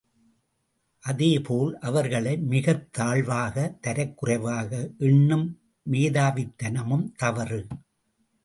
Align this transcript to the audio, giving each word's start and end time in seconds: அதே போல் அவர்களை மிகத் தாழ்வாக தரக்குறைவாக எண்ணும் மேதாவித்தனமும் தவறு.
அதே 0.99 1.39
போல் 1.39 1.77
அவர்களை 1.79 2.37
மிகத் 2.37 2.93
தாழ்வாக 2.93 3.77
தரக்குறைவாக 3.87 4.91
எண்ணும் 4.97 5.59
மேதாவித்தனமும் 5.91 7.11
தவறு. 7.15 7.67